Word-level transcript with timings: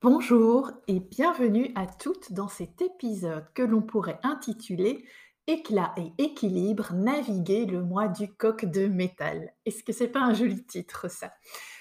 Bonjour 0.00 0.70
et 0.86 1.00
bienvenue 1.00 1.72
à 1.74 1.84
toutes 1.84 2.32
dans 2.32 2.46
cet 2.46 2.80
épisode 2.82 3.44
que 3.52 3.64
l'on 3.64 3.82
pourrait 3.82 4.20
intituler 4.22 5.04
Éclat 5.48 5.92
et 5.96 6.12
équilibre, 6.22 6.92
naviguer 6.94 7.66
le 7.66 7.82
mois 7.82 8.06
du 8.06 8.32
coq 8.32 8.64
de 8.64 8.86
métal. 8.86 9.52
Est-ce 9.66 9.82
que 9.82 9.92
c'est 9.92 10.06
pas 10.06 10.20
un 10.20 10.34
joli 10.34 10.64
titre 10.64 11.10
ça? 11.10 11.32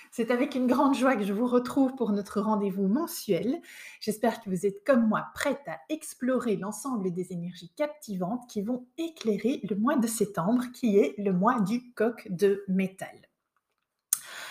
C'est 0.09 0.31
avec 0.31 0.55
une 0.55 0.65
grande 0.65 0.95
joie 0.95 1.15
que 1.15 1.25
je 1.25 1.31
vous 1.31 1.45
retrouve 1.45 1.93
pour 1.93 2.11
notre 2.11 2.41
rendez-vous 2.41 2.87
mensuel. 2.87 3.61
J'espère 3.99 4.41
que 4.41 4.49
vous 4.49 4.65
êtes 4.65 4.83
comme 4.83 5.07
moi 5.07 5.27
prête 5.35 5.67
à 5.67 5.77
explorer 5.89 6.55
l'ensemble 6.55 7.13
des 7.13 7.31
énergies 7.33 7.71
captivantes 7.75 8.49
qui 8.49 8.63
vont 8.63 8.87
éclairer 8.97 9.61
le 9.69 9.75
mois 9.75 9.95
de 9.95 10.07
septembre 10.07 10.63
qui 10.73 10.97
est 10.97 11.13
le 11.19 11.33
mois 11.33 11.59
du 11.59 11.93
coq 11.93 12.27
de 12.31 12.63
métal. 12.67 13.29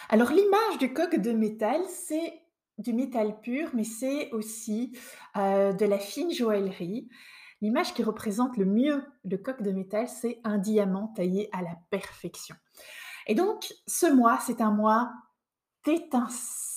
Alors 0.08 0.30
l'image 0.30 0.78
du 0.78 0.92
coq 0.92 1.16
de 1.16 1.32
métal, 1.32 1.80
c'est 1.88 2.45
du 2.78 2.92
métal 2.92 3.40
pur, 3.40 3.70
mais 3.74 3.84
c'est 3.84 4.30
aussi 4.32 4.92
de 5.34 5.84
la 5.84 5.98
fine 5.98 6.32
joaillerie. 6.32 7.08
L'image 7.62 7.94
qui 7.94 8.02
représente 8.02 8.56
le 8.56 8.66
mieux 8.66 9.02
le 9.24 9.38
coq 9.38 9.62
de 9.62 9.72
métal, 9.72 10.08
c'est 10.08 10.40
un 10.44 10.58
diamant 10.58 11.08
taillé 11.16 11.48
à 11.52 11.62
la 11.62 11.76
perfection. 11.90 12.54
Et 13.26 13.34
donc, 13.34 13.72
ce 13.86 14.06
mois, 14.12 14.38
c'est 14.40 14.60
un 14.60 14.70
mois 14.70 15.10
d'étincelles 15.84 16.74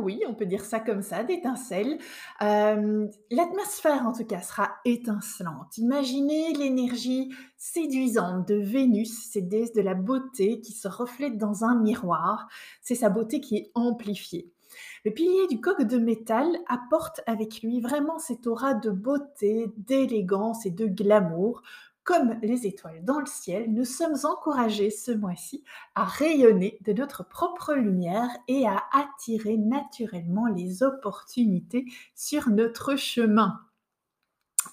oui, 0.00 0.20
on 0.28 0.34
peut 0.34 0.46
dire 0.46 0.64
ça 0.64 0.80
comme 0.80 1.02
ça, 1.02 1.24
d'étincelles. 1.24 1.98
L'atmosphère, 2.40 4.06
en 4.06 4.12
tout 4.12 4.24
cas, 4.24 4.40
sera 4.40 4.70
étincelante. 4.84 5.78
Imaginez 5.78 6.52
l'énergie 6.54 7.32
séduisante 7.56 8.48
de 8.48 8.56
Vénus, 8.56 9.30
cette 9.30 9.48
déesse 9.48 9.72
de 9.72 9.82
la 9.82 9.94
beauté 9.94 10.60
qui 10.60 10.72
se 10.72 10.88
reflète 10.88 11.38
dans 11.38 11.64
un 11.64 11.78
miroir. 11.80 12.48
C'est 12.80 12.94
sa 12.94 13.10
beauté 13.10 13.40
qui 13.40 13.56
est 13.56 13.70
amplifiée. 13.74 14.50
Le 15.04 15.10
pilier 15.10 15.46
du 15.48 15.60
coq 15.60 15.82
de 15.82 15.98
métal 15.98 16.46
apporte 16.68 17.20
avec 17.26 17.62
lui 17.62 17.80
vraiment 17.80 18.18
cette 18.18 18.46
aura 18.46 18.74
de 18.74 18.90
beauté, 18.90 19.72
d'élégance 19.76 20.66
et 20.66 20.70
de 20.70 20.86
glamour 20.86 21.62
comme 22.04 22.38
les 22.42 22.66
étoiles 22.66 23.04
dans 23.04 23.20
le 23.20 23.26
ciel, 23.26 23.72
nous 23.72 23.84
sommes 23.84 24.16
encouragés 24.24 24.90
ce 24.90 25.12
mois-ci 25.12 25.64
à 25.94 26.04
rayonner 26.04 26.78
de 26.82 26.92
notre 26.92 27.28
propre 27.28 27.74
lumière 27.74 28.30
et 28.48 28.66
à 28.66 28.82
attirer 28.92 29.56
naturellement 29.56 30.46
les 30.46 30.82
opportunités 30.82 31.84
sur 32.14 32.48
notre 32.48 32.96
chemin. 32.96 33.60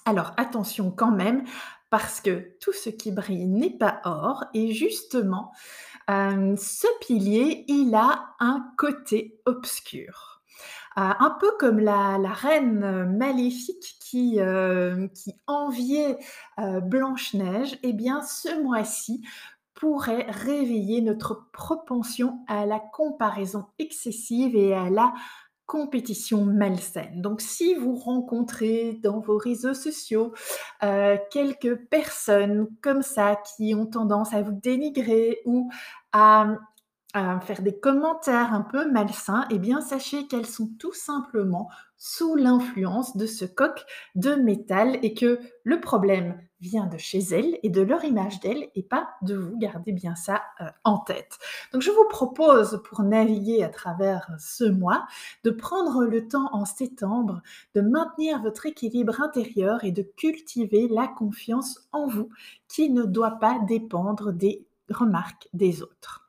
Alors 0.04 0.32
attention 0.36 0.90
quand 0.90 1.12
même, 1.12 1.44
parce 1.90 2.20
que 2.20 2.56
tout 2.60 2.72
ce 2.72 2.90
qui 2.90 3.12
brille 3.12 3.46
n'est 3.46 3.76
pas 3.76 4.00
or, 4.04 4.44
et 4.52 4.72
justement, 4.72 5.52
euh, 6.10 6.56
ce 6.56 6.86
pilier, 7.00 7.64
il 7.68 7.94
a 7.94 8.34
un 8.40 8.72
côté 8.76 9.40
obscur. 9.46 10.27
Euh, 10.98 11.12
un 11.20 11.30
peu 11.38 11.52
comme 11.58 11.78
la, 11.78 12.18
reine 12.32 13.16
maléfique 13.16 13.96
qui, 14.00 14.40
euh, 14.40 15.06
enviait 15.46 16.18
euh, 16.58 16.80
Blanche-Neige, 16.80 17.78
eh 17.84 17.92
bien 17.92 18.22
ce 18.22 18.60
mois-ci 18.60 19.22
pourrait 19.74 20.26
réveiller 20.28 21.00
notre 21.00 21.50
propension 21.52 22.40
à 22.48 22.66
la 22.66 22.80
comparaison 22.80 23.66
excessive 23.78 24.56
et 24.56 24.74
à 24.74 24.90
la 24.90 25.14
compétition 25.66 26.44
malsaine. 26.44 27.22
Donc 27.22 27.42
si 27.42 27.74
vous 27.74 27.94
rencontrez 27.94 28.98
dans 29.00 29.20
vos 29.20 29.36
réseaux 29.36 29.74
sociaux 29.74 30.32
quelques 31.30 31.76
personnes 31.90 32.66
comme 32.80 33.02
ça 33.02 33.36
qui 33.36 33.74
ont 33.74 33.86
tendance 33.86 34.32
à 34.32 34.42
vous 34.42 34.52
dénigrer 34.52 35.42
ou 35.44 35.70
à 36.12 36.56
à 37.14 37.40
faire 37.40 37.62
des 37.62 37.78
commentaires 37.78 38.52
un 38.52 38.60
peu 38.60 38.90
malsains, 38.90 39.46
eh 39.50 39.58
bien 39.58 39.80
sachez 39.80 40.26
qu'elles 40.26 40.46
sont 40.46 40.70
tout 40.78 40.92
simplement 40.92 41.70
sous 41.96 42.36
l'influence 42.36 43.16
de 43.16 43.26
ce 43.26 43.44
coq 43.44 43.84
de 44.14 44.34
métal 44.34 44.98
et 45.02 45.14
que 45.14 45.40
le 45.64 45.80
problème 45.80 46.40
vient 46.60 46.86
de 46.86 46.98
chez 46.98 47.18
elles 47.18 47.58
et 47.62 47.70
de 47.70 47.80
leur 47.80 48.04
image 48.04 48.40
d'elles 48.40 48.68
et 48.74 48.82
pas 48.82 49.08
de 49.22 49.36
vous. 49.36 49.58
Gardez 49.58 49.92
bien 49.92 50.14
ça 50.16 50.42
euh, 50.60 50.66
en 50.84 50.98
tête. 50.98 51.38
Donc 51.72 51.82
je 51.82 51.90
vous 51.90 52.06
propose 52.08 52.82
pour 52.84 53.02
naviguer 53.02 53.62
à 53.64 53.68
travers 53.68 54.30
ce 54.38 54.64
mois 54.64 55.06
de 55.44 55.50
prendre 55.50 56.04
le 56.04 56.28
temps 56.28 56.48
en 56.52 56.64
septembre 56.64 57.40
de 57.74 57.80
maintenir 57.80 58.42
votre 58.42 58.66
équilibre 58.66 59.20
intérieur 59.20 59.82
et 59.84 59.92
de 59.92 60.02
cultiver 60.02 60.88
la 60.88 61.08
confiance 61.08 61.88
en 61.92 62.06
vous 62.06 62.28
qui 62.68 62.90
ne 62.90 63.04
doit 63.04 63.38
pas 63.38 63.58
dépendre 63.66 64.32
des 64.32 64.66
remarques 64.90 65.48
des 65.52 65.82
autres. 65.82 66.27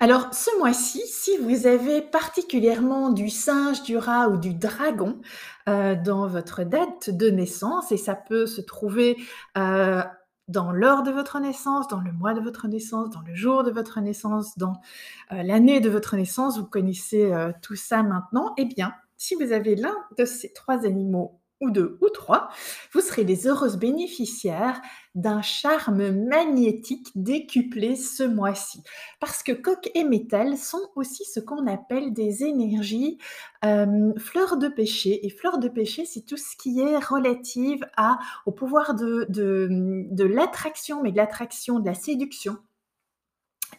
Alors, 0.00 0.34
ce 0.34 0.56
mois-ci, 0.58 1.02
si 1.06 1.36
vous 1.38 1.66
avez 1.66 2.02
particulièrement 2.02 3.10
du 3.10 3.30
singe, 3.30 3.82
du 3.84 3.96
rat 3.96 4.28
ou 4.28 4.36
du 4.36 4.52
dragon 4.52 5.20
euh, 5.68 5.94
dans 5.94 6.26
votre 6.26 6.64
date 6.64 7.10
de 7.10 7.30
naissance, 7.30 7.92
et 7.92 7.96
ça 7.96 8.14
peut 8.16 8.46
se 8.46 8.60
trouver 8.60 9.16
euh, 9.56 10.02
dans 10.48 10.72
l'heure 10.72 11.04
de 11.04 11.12
votre 11.12 11.38
naissance, 11.38 11.86
dans 11.88 12.00
le 12.00 12.12
mois 12.12 12.34
de 12.34 12.40
votre 12.40 12.66
naissance, 12.66 13.10
dans 13.10 13.22
le 13.22 13.34
jour 13.34 13.62
de 13.62 13.70
votre 13.70 14.00
naissance, 14.00 14.58
dans 14.58 14.74
euh, 15.32 15.42
l'année 15.44 15.80
de 15.80 15.88
votre 15.88 16.16
naissance, 16.16 16.58
vous 16.58 16.66
connaissez 16.66 17.32
tout 17.62 17.76
ça 17.76 18.02
maintenant, 18.02 18.52
eh 18.58 18.64
bien, 18.64 18.92
si 19.16 19.36
vous 19.36 19.52
avez 19.52 19.76
l'un 19.76 19.96
de 20.18 20.24
ces 20.24 20.52
trois 20.52 20.84
animaux 20.84 21.40
ou 21.60 21.70
deux 21.70 21.98
ou 22.00 22.08
trois, 22.08 22.48
vous 22.92 23.00
serez 23.00 23.24
les 23.24 23.46
heureuses 23.46 23.76
bénéficiaires 23.76 24.80
d'un 25.14 25.42
charme 25.42 26.10
magnétique 26.10 27.10
décuplé 27.14 27.96
ce 27.96 28.24
mois-ci. 28.24 28.82
Parce 29.20 29.42
que 29.42 29.52
coq 29.52 29.90
et 29.94 30.04
métal 30.04 30.56
sont 30.56 30.90
aussi 30.96 31.24
ce 31.24 31.40
qu'on 31.40 31.66
appelle 31.66 32.12
des 32.12 32.44
énergies 32.44 33.18
euh, 33.64 34.12
fleurs 34.18 34.56
de 34.56 34.68
péché. 34.68 35.24
Et 35.24 35.30
fleurs 35.30 35.58
de 35.58 35.68
péché, 35.68 36.04
c'est 36.04 36.26
tout 36.26 36.36
ce 36.36 36.56
qui 36.56 36.80
est 36.80 36.98
relative 36.98 37.86
au 38.46 38.52
pouvoir 38.52 38.94
de 38.94 40.24
l'attraction, 40.24 41.02
mais 41.02 41.12
de 41.12 41.16
l'attraction, 41.16 41.78
de 41.78 41.86
la 41.86 41.94
séduction 41.94 42.58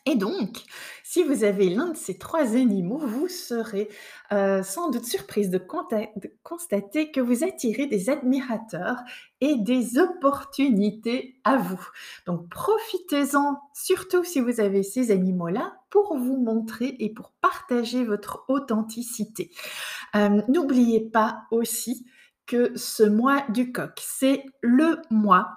et 0.06 0.16
donc, 0.16 0.64
si 1.04 1.24
vous 1.24 1.44
avez 1.44 1.70
l'un 1.70 1.90
de 1.90 1.98
ces 1.98 2.18
trois 2.18 2.56
animaux, 2.56 2.98
vous 2.98 3.28
serez 3.28 3.90
euh, 4.32 4.64
sans 4.64 4.90
doute 4.90 5.06
surprise 5.06 5.50
de, 5.50 5.62
constater 6.44 7.12
que 7.12 7.22
vous 7.22 7.44
attirez 7.44 7.86
des 7.86 8.10
admirateurs 8.10 8.98
et 9.42 9.56
des 9.56 9.98
opportunités 10.00 11.40
à 11.44 11.58
vous. 11.58 11.88
Donc, 12.26 12.50
profitez-en, 12.50 13.60
surtout 13.74 14.24
si 14.24 14.40
vous 14.40 14.60
avez 14.60 14.84
ces 14.84 15.12
animaux-là, 15.12 15.78
pour 15.90 16.18
vous 16.18 16.38
montrer 16.38 16.96
et 17.00 17.10
pour 17.10 17.32
partager 17.42 18.04
votre 18.04 18.44
authenticité. 18.48 19.52
Euh, 20.16 20.42
n'oubliez 20.48 21.02
pas 21.02 21.44
aussi 21.52 22.06
que 22.46 22.78
ce 22.78 23.04
mois 23.04 23.44
du 23.50 23.72
coq, 23.72 23.94
c'est 23.98 24.44
le 24.62 25.02
mois 25.10 25.54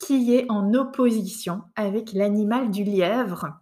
qui 0.00 0.34
est 0.34 0.50
en 0.50 0.74
opposition 0.74 1.62
avec 1.76 2.12
l'animal 2.12 2.70
du 2.70 2.84
lièvre 2.84 3.59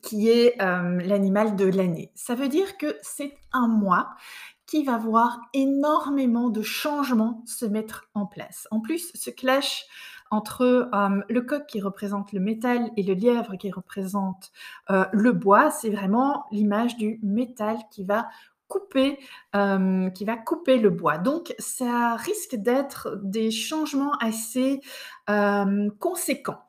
qui 0.00 0.30
est 0.30 0.56
l'animal 0.58 1.56
de 1.56 1.66
l'année. 1.66 2.10
Ça 2.14 2.34
veut 2.34 2.48
dire 2.48 2.78
que 2.78 2.96
c'est 3.02 3.34
un 3.52 3.68
mois 3.68 4.10
qui 4.66 4.84
va 4.84 4.96
voir 4.96 5.40
énormément 5.52 6.48
de 6.48 6.62
changements 6.62 7.42
se 7.46 7.66
mettre 7.66 8.08
en 8.14 8.24
place. 8.26 8.66
En 8.70 8.80
plus, 8.80 9.10
ce 9.14 9.30
clash 9.30 9.84
entre 10.30 10.88
le 11.28 11.40
coq 11.42 11.66
qui 11.66 11.80
représente 11.82 12.32
le 12.32 12.40
métal 12.40 12.90
et 12.96 13.02
le 13.02 13.12
lièvre 13.12 13.56
qui 13.56 13.70
représente 13.70 14.50
le 14.88 15.32
bois, 15.32 15.70
c'est 15.70 15.90
vraiment 15.90 16.46
l'image 16.50 16.96
du 16.96 17.20
métal 17.22 17.76
qui 17.90 18.04
va 18.04 18.28
couper, 18.72 19.18
qui 19.52 20.24
va 20.24 20.36
couper 20.36 20.78
le 20.78 20.88
bois. 20.88 21.18
Donc 21.18 21.54
ça 21.58 22.16
risque 22.16 22.56
d'être 22.56 23.18
des 23.22 23.50
changements 23.50 24.14
assez 24.20 24.80
conséquents. 25.98 26.62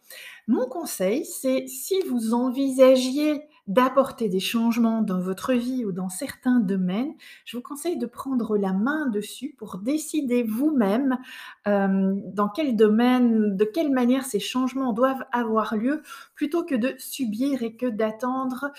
Mon 0.48 0.68
conseil, 0.68 1.24
c'est 1.24 1.68
si 1.68 2.02
vous 2.02 2.34
envisagiez 2.34 3.42
d'apporter 3.68 4.28
des 4.28 4.42
changements 4.42 5.02
dans 5.02 5.22
votre 5.22 5.54
vie 5.54 5.86
ou 5.86 5.94
dans 5.94 6.10
certains 6.10 6.60
domaines, 6.60 7.14
je 7.46 7.56
vous 7.56 7.64
conseille 7.64 7.98
de 7.98 8.06
prendre 8.06 8.58
la 8.58 8.74
main 8.74 9.08
dessus 9.08 9.56
pour 9.58 9.78
décider 9.78 10.44
vous-même 10.44 11.18
dans 11.66 12.50
quel 12.54 12.76
domaine, 12.76 13.56
de 13.56 13.64
quelle 13.64 13.92
manière 13.92 14.26
ces 14.26 14.42
changements 14.42 14.92
doivent 14.92 15.24
avoir 15.32 15.78
lieu, 15.78 16.02
plutôt 16.36 16.66
que 16.66 16.76
de 16.76 16.94
subir 16.98 17.64
et 17.64 17.78
que 17.78 17.86
d'attendre 17.86 18.72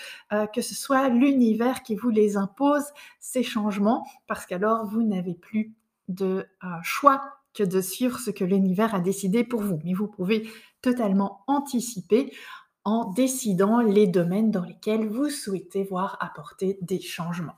que 0.53 0.61
ce 0.61 0.75
soit 0.75 1.09
l'univers 1.09 1.81
qui 1.81 1.95
vous 1.95 2.11
les 2.11 2.37
impose, 2.37 2.85
ces 3.19 3.41
changements, 3.43 4.05
parce 4.27 4.45
qu'alors 4.45 4.85
vous 4.85 5.01
n'avez 5.01 5.33
plus 5.33 5.73
de 6.09 6.45
choix 6.83 7.21
que 7.55 7.63
de 7.63 7.81
suivre 7.81 8.19
ce 8.19 8.31
que 8.31 8.43
l'univers 8.43 8.93
a 8.93 8.99
décidé 8.99 9.43
pour 9.43 9.61
vous. 9.61 9.79
Mais 9.83 9.93
vous 9.93 10.07
pouvez 10.07 10.47
totalement 10.81 11.41
anticiper 11.47 12.31
en 12.85 13.11
décidant 13.11 13.81
les 13.81 14.07
domaines 14.07 14.51
dans 14.51 14.63
lesquels 14.63 15.07
vous 15.09 15.29
souhaitez 15.29 15.83
voir 15.83 16.17
apporter 16.21 16.77
des 16.81 17.01
changements. 17.01 17.57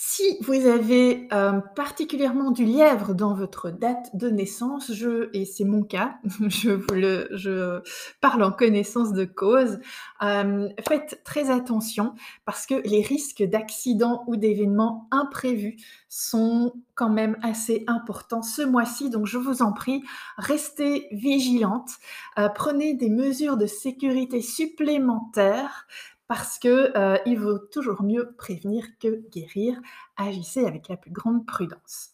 Si 0.00 0.38
vous 0.42 0.68
avez 0.68 1.26
euh, 1.32 1.58
particulièrement 1.74 2.52
du 2.52 2.64
lièvre 2.64 3.14
dans 3.14 3.34
votre 3.34 3.72
date 3.72 4.14
de 4.14 4.30
naissance, 4.30 4.92
je, 4.92 5.28
et 5.32 5.44
c'est 5.44 5.64
mon 5.64 5.82
cas, 5.82 6.20
je, 6.48 6.70
vous 6.70 6.94
le, 6.94 7.82
parle 8.20 8.44
en 8.44 8.52
connaissance 8.52 9.12
de 9.12 9.24
cause, 9.24 9.80
euh, 10.22 10.68
faites 10.86 11.20
très 11.24 11.50
attention 11.50 12.14
parce 12.44 12.64
que 12.64 12.76
les 12.88 13.02
risques 13.02 13.42
d'accidents 13.42 14.22
ou 14.28 14.36
d'événements 14.36 15.08
imprévus 15.10 15.78
sont 16.08 16.74
quand 16.94 17.10
même 17.10 17.36
assez 17.42 17.82
importants 17.88 18.42
ce 18.42 18.62
mois-ci. 18.62 19.10
Donc 19.10 19.26
je 19.26 19.36
vous 19.36 19.62
en 19.62 19.72
prie, 19.72 20.04
restez 20.36 21.08
vigilante, 21.10 21.90
euh, 22.38 22.48
prenez 22.48 22.94
des 22.94 23.10
mesures 23.10 23.56
de 23.56 23.66
sécurité 23.66 24.42
supplémentaires 24.42 25.88
parce 26.28 26.58
que 26.58 26.96
euh, 26.96 27.18
il 27.26 27.38
vaut 27.38 27.58
toujours 27.58 28.02
mieux 28.02 28.34
prévenir 28.36 28.84
que 29.00 29.22
guérir. 29.30 29.80
Agissez 30.16 30.66
avec 30.66 30.88
la 30.88 30.96
plus 30.96 31.10
grande 31.10 31.46
prudence. 31.46 32.10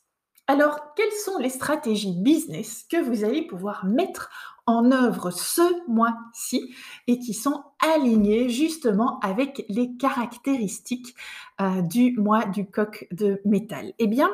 Alors, 0.46 0.94
quelles 0.94 1.12
sont 1.24 1.38
les 1.38 1.48
stratégies 1.48 2.20
business 2.20 2.84
que 2.90 3.00
vous 3.00 3.24
allez 3.24 3.46
pouvoir 3.46 3.86
mettre 3.86 4.30
en 4.66 4.92
œuvre 4.92 5.30
ce 5.30 5.62
mois-ci 5.90 6.74
et 7.06 7.18
qui 7.18 7.32
sont 7.32 7.64
alignées 7.80 8.48
justement 8.50 9.18
avec 9.20 9.64
les 9.68 9.96
caractéristiques 9.96 11.14
euh, 11.60 11.80
du 11.82 12.14
mois 12.18 12.44
du 12.44 12.66
coq 12.66 13.08
de 13.10 13.40
métal? 13.46 13.94
Eh 13.98 14.06
bien, 14.06 14.30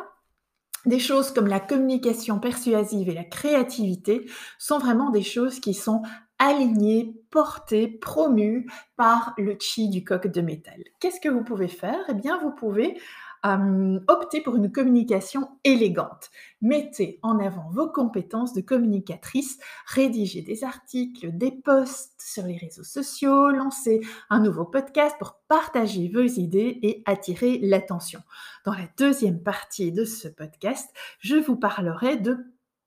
des 0.84 0.98
choses 0.98 1.30
comme 1.30 1.46
la 1.46 1.60
communication 1.60 2.40
persuasive 2.40 3.08
et 3.08 3.14
la 3.14 3.24
créativité 3.24 4.28
sont 4.58 4.78
vraiment 4.78 5.10
des 5.10 5.22
choses 5.22 5.60
qui 5.60 5.74
sont 5.74 6.02
aligné, 6.38 7.14
porté, 7.30 7.88
promu 7.88 8.70
par 8.96 9.34
le 9.38 9.56
chi 9.58 9.88
du 9.88 10.04
coq 10.04 10.26
de 10.26 10.40
métal. 10.40 10.82
Qu'est-ce 10.98 11.20
que 11.20 11.28
vous 11.28 11.44
pouvez 11.44 11.68
faire? 11.68 12.00
Eh 12.08 12.14
bien, 12.14 12.38
vous 12.38 12.50
pouvez 12.52 12.98
opter 13.42 14.42
pour 14.42 14.56
une 14.56 14.70
communication 14.70 15.48
élégante. 15.64 16.28
Mettez 16.60 17.18
en 17.22 17.38
avant 17.38 17.70
vos 17.70 17.88
compétences 17.88 18.52
de 18.52 18.60
communicatrice, 18.60 19.58
rédigez 19.86 20.42
des 20.42 20.62
articles, 20.62 21.30
des 21.32 21.50
posts 21.50 22.20
sur 22.20 22.42
les 22.42 22.58
réseaux 22.58 22.84
sociaux, 22.84 23.48
lancez 23.48 24.02
un 24.28 24.40
nouveau 24.40 24.66
podcast 24.66 25.16
pour 25.18 25.40
partager 25.48 26.10
vos 26.12 26.20
idées 26.20 26.80
et 26.82 27.02
attirer 27.06 27.58
l'attention. 27.62 28.20
Dans 28.66 28.74
la 28.74 28.88
deuxième 28.98 29.42
partie 29.42 29.90
de 29.90 30.04
ce 30.04 30.28
podcast, 30.28 30.90
je 31.20 31.36
vous 31.36 31.56
parlerai 31.56 32.18
de 32.18 32.36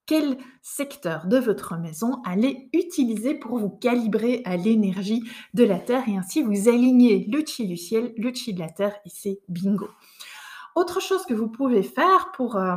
quel 0.06 0.38
secteur 0.62 1.26
de 1.26 1.38
votre 1.38 1.76
maison 1.76 2.20
allez 2.24 2.68
utiliser 2.72 3.34
pour 3.34 3.58
vous 3.58 3.70
calibrer 3.70 4.42
à 4.44 4.56
l'énergie 4.56 5.22
de 5.54 5.64
la 5.64 5.78
Terre 5.78 6.08
et 6.08 6.16
ainsi 6.16 6.42
vous 6.42 6.68
aligner 6.68 7.26
le 7.30 7.44
chi 7.44 7.66
du 7.66 7.76
ciel, 7.76 8.12
le 8.16 8.32
chi 8.32 8.54
de 8.54 8.60
la 8.60 8.68
Terre 8.68 8.96
et 9.04 9.10
c'est 9.10 9.40
bingo. 9.48 9.88
Autre 10.74 11.00
chose 11.00 11.24
que 11.24 11.34
vous 11.34 11.48
pouvez 11.48 11.82
faire 11.82 12.32
pour 12.32 12.56
euh, 12.56 12.74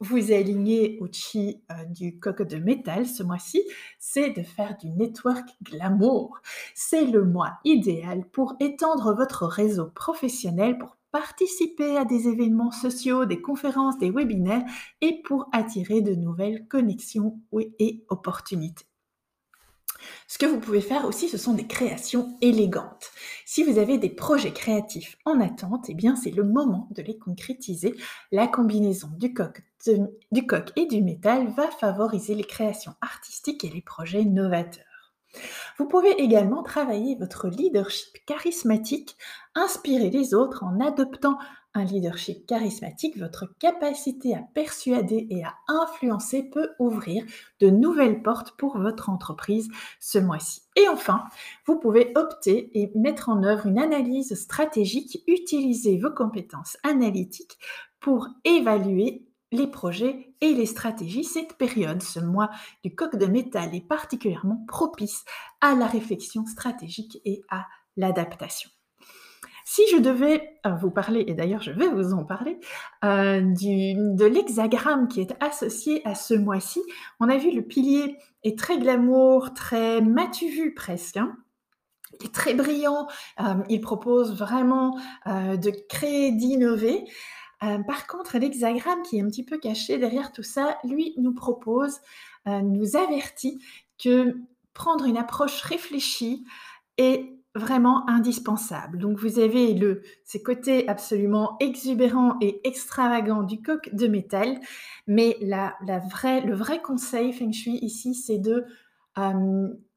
vous 0.00 0.32
aligner 0.32 0.98
au 1.00 1.06
chi 1.10 1.62
euh, 1.70 1.84
du 1.84 2.18
coq 2.18 2.42
de 2.42 2.56
métal 2.56 3.06
ce 3.06 3.22
mois-ci, 3.22 3.62
c'est 3.98 4.30
de 4.30 4.42
faire 4.42 4.76
du 4.78 4.90
network 4.90 5.48
glamour. 5.62 6.38
C'est 6.74 7.04
le 7.04 7.24
mois 7.24 7.58
idéal 7.64 8.24
pour 8.32 8.56
étendre 8.60 9.14
votre 9.14 9.46
réseau 9.46 9.86
professionnel, 9.86 10.78
pour 10.78 10.96
participer 11.16 11.96
à 11.96 12.04
des 12.04 12.28
événements 12.28 12.70
sociaux, 12.70 13.24
des 13.24 13.40
conférences, 13.40 13.96
des 13.96 14.10
webinaires 14.10 14.66
et 15.00 15.22
pour 15.22 15.48
attirer 15.50 16.02
de 16.02 16.14
nouvelles 16.14 16.68
connexions 16.68 17.40
et 17.78 18.04
opportunités. 18.10 18.84
Ce 20.28 20.36
que 20.36 20.44
vous 20.44 20.60
pouvez 20.60 20.82
faire 20.82 21.06
aussi, 21.06 21.30
ce 21.30 21.38
sont 21.38 21.54
des 21.54 21.66
créations 21.66 22.36
élégantes. 22.42 23.10
Si 23.46 23.64
vous 23.64 23.78
avez 23.78 23.96
des 23.96 24.10
projets 24.10 24.52
créatifs 24.52 25.16
en 25.24 25.40
attente, 25.40 25.86
eh 25.88 25.94
bien 25.94 26.16
c'est 26.16 26.32
le 26.32 26.44
moment 26.44 26.86
de 26.90 27.00
les 27.00 27.16
concrétiser. 27.16 27.94
La 28.30 28.46
combinaison 28.46 29.08
du 29.16 29.32
coq, 29.32 29.62
du 30.32 30.46
coq 30.46 30.70
et 30.76 30.84
du 30.84 31.00
métal 31.00 31.48
va 31.56 31.70
favoriser 31.70 32.34
les 32.34 32.44
créations 32.44 32.92
artistiques 33.00 33.64
et 33.64 33.70
les 33.70 33.80
projets 33.80 34.26
novateurs. 34.26 34.95
Vous 35.78 35.86
pouvez 35.86 36.12
également 36.20 36.62
travailler 36.62 37.16
votre 37.16 37.48
leadership 37.48 38.24
charismatique, 38.26 39.16
inspirer 39.54 40.10
les 40.10 40.34
autres 40.34 40.64
en 40.64 40.80
adoptant 40.80 41.38
un 41.76 41.84
leadership 41.84 42.46
charismatique. 42.46 43.18
Votre 43.18 43.46
capacité 43.58 44.34
à 44.34 44.42
persuader 44.54 45.26
et 45.30 45.44
à 45.44 45.54
influencer 45.68 46.44
peut 46.44 46.70
ouvrir 46.78 47.24
de 47.60 47.68
nouvelles 47.68 48.22
portes 48.22 48.56
pour 48.56 48.78
votre 48.78 49.10
entreprise 49.10 49.68
ce 50.00 50.18
mois-ci. 50.18 50.62
Et 50.76 50.88
enfin, 50.88 51.24
vous 51.66 51.78
pouvez 51.78 52.12
opter 52.14 52.70
et 52.80 52.90
mettre 52.94 53.28
en 53.28 53.42
œuvre 53.44 53.66
une 53.66 53.78
analyse 53.78 54.34
stratégique, 54.34 55.22
utiliser 55.26 55.98
vos 55.98 56.10
compétences 56.10 56.78
analytiques 56.82 57.58
pour 58.00 58.28
évaluer 58.44 59.26
les 59.52 59.66
projets 59.66 60.34
et 60.40 60.52
les 60.52 60.66
stratégies. 60.66 61.24
Cette 61.24 61.56
période, 61.56 62.02
ce 62.02 62.20
mois 62.20 62.50
du 62.84 62.94
coq 62.94 63.16
de 63.16 63.26
métal, 63.26 63.74
est 63.74 63.86
particulièrement 63.86 64.64
propice 64.68 65.24
à 65.60 65.74
la 65.74 65.86
réflexion 65.86 66.46
stratégique 66.46 67.18
et 67.24 67.42
à 67.48 67.66
l'adaptation. 67.96 68.70
Si 69.68 69.82
je 69.90 69.96
devais 69.96 70.60
euh, 70.64 70.76
vous 70.76 70.92
parler, 70.92 71.24
et 71.26 71.34
d'ailleurs 71.34 71.60
je 71.60 71.72
vais 71.72 71.88
vous 71.88 72.12
en 72.12 72.24
parler, 72.24 72.60
euh, 73.04 73.40
de 73.40 74.24
l'hexagramme 74.24 75.08
qui 75.08 75.20
est 75.20 75.34
associé 75.42 76.06
à 76.06 76.14
ce 76.14 76.34
mois-ci, 76.34 76.80
on 77.18 77.28
a 77.28 77.36
vu 77.36 77.50
le 77.50 77.62
pilier 77.62 78.16
est 78.44 78.56
très 78.56 78.78
glamour, 78.78 79.54
très 79.54 80.00
matu 80.00 80.48
vu 80.48 80.72
presque. 80.72 81.16
Hein. 81.16 81.36
est 82.22 82.32
très 82.32 82.54
brillant, 82.54 83.08
euh, 83.40 83.54
il 83.68 83.80
propose 83.80 84.38
vraiment 84.38 84.96
de 85.26 85.88
créer, 85.88 86.30
d'innover. 86.30 87.04
Euh, 87.62 87.78
par 87.82 88.06
contre, 88.06 88.38
l'hexagramme 88.38 89.02
qui 89.02 89.18
est 89.18 89.22
un 89.22 89.28
petit 89.28 89.44
peu 89.44 89.58
caché 89.58 89.98
derrière 89.98 90.32
tout 90.32 90.42
ça, 90.42 90.78
lui 90.84 91.14
nous 91.18 91.34
propose, 91.34 91.98
euh, 92.46 92.60
nous 92.60 92.96
avertit 92.96 93.60
que 94.02 94.36
prendre 94.74 95.06
une 95.06 95.16
approche 95.16 95.62
réfléchie 95.62 96.44
est 96.98 97.32
vraiment 97.54 98.08
indispensable. 98.08 98.98
Donc 98.98 99.18
vous 99.18 99.38
avez 99.38 99.72
le, 99.72 100.02
ces 100.24 100.42
côtés 100.42 100.86
absolument 100.88 101.56
exubérants 101.58 102.36
et 102.42 102.60
extravagants 102.68 103.42
du 103.42 103.62
coq 103.62 103.88
de 103.94 104.06
métal, 104.06 104.60
mais 105.06 105.38
la, 105.40 105.74
la 105.86 105.98
le 106.40 106.54
vrai 106.54 106.82
conseil 106.82 107.32
Feng 107.32 107.52
Shui 107.52 107.78
ici, 107.80 108.14
c'est 108.14 108.38
de 108.38 108.66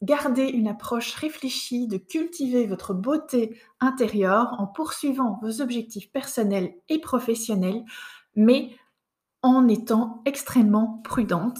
garder 0.02 0.48
une 0.48 0.68
approche 0.68 1.14
réfléchie, 1.16 1.88
de 1.88 1.98
cultiver 1.98 2.66
votre 2.66 2.94
beauté 2.94 3.60
intérieure 3.82 4.56
en 4.58 4.66
poursuivant 4.66 5.40
vos 5.42 5.62
objectifs 5.62 6.12
personnels 6.12 6.74
et 6.88 7.00
professionnels, 7.00 7.84
mais 8.36 8.72
en 9.42 9.68
étant 9.68 10.22
extrêmement 10.26 11.02
prudente, 11.04 11.58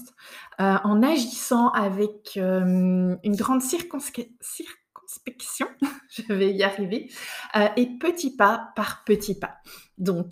euh, 0.60 0.78
en 0.84 1.04
agissant 1.04 1.70
avec 1.70 2.36
une 2.36 3.18
grande 3.24 3.62
circonspection, 3.62 5.68
je 6.10 6.34
vais 6.34 6.54
y 6.54 6.64
arriver, 6.64 7.12
euh, 7.56 7.68
et 7.76 7.98
petit 7.98 8.36
pas 8.36 8.72
par 8.76 9.04
petit 9.06 9.38
pas. 9.38 9.58
Donc, 9.98 10.28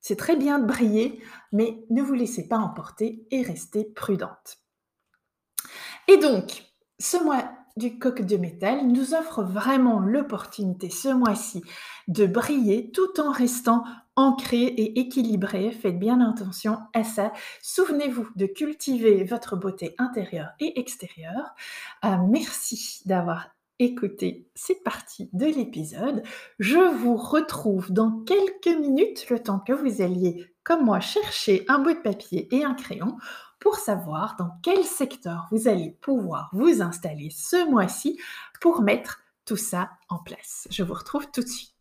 c'est 0.00 0.16
très 0.16 0.36
bien 0.36 0.58
de 0.58 0.66
briller, 0.66 1.20
mais 1.52 1.84
ne 1.90 2.02
vous 2.02 2.14
laissez 2.14 2.48
pas 2.48 2.58
emporter 2.58 3.26
et 3.30 3.42
restez 3.42 3.84
prudente. 3.84 4.58
Et 6.08 6.16
donc, 6.18 6.64
ce 6.98 7.22
mois 7.22 7.50
du 7.76 7.98
coq 7.98 8.22
de 8.22 8.36
métal 8.36 8.86
nous 8.86 9.14
offre 9.14 9.42
vraiment 9.42 9.98
l'opportunité 9.98 10.88
ce 10.88 11.08
mois-ci 11.08 11.62
de 12.08 12.26
briller 12.26 12.90
tout 12.90 13.20
en 13.20 13.30
restant 13.30 13.84
ancré 14.16 14.62
et 14.62 15.00
équilibré. 15.00 15.70
Faites 15.72 15.98
bien 15.98 16.20
attention 16.20 16.78
à 16.94 17.04
ça. 17.04 17.32
Souvenez-vous 17.62 18.28
de 18.34 18.46
cultiver 18.46 19.24
votre 19.24 19.56
beauté 19.56 19.94
intérieure 19.98 20.50
et 20.58 20.80
extérieure. 20.80 21.54
Euh, 22.04 22.16
merci 22.28 23.02
d'avoir 23.04 23.48
écouter 23.78 24.48
cette 24.54 24.82
partie 24.82 25.28
de 25.34 25.44
l'épisode. 25.44 26.22
Je 26.58 26.78
vous 26.78 27.16
retrouve 27.16 27.92
dans 27.92 28.22
quelques 28.24 28.78
minutes, 28.78 29.28
le 29.28 29.38
temps 29.38 29.58
que 29.58 29.74
vous 29.74 30.00
alliez, 30.00 30.46
comme 30.64 30.84
moi, 30.84 31.00
chercher 31.00 31.64
un 31.68 31.78
bout 31.78 31.92
de 31.92 32.00
papier 32.00 32.48
et 32.54 32.64
un 32.64 32.74
crayon 32.74 33.18
pour 33.58 33.76
savoir 33.76 34.36
dans 34.36 34.50
quel 34.62 34.84
secteur 34.84 35.46
vous 35.50 35.68
allez 35.68 35.90
pouvoir 35.90 36.50
vous 36.52 36.82
installer 36.82 37.30
ce 37.30 37.68
mois-ci 37.70 38.20
pour 38.60 38.82
mettre 38.82 39.22
tout 39.44 39.56
ça 39.56 39.90
en 40.08 40.18
place. 40.18 40.68
Je 40.70 40.82
vous 40.82 40.94
retrouve 40.94 41.30
tout 41.30 41.42
de 41.42 41.48
suite. 41.48 41.72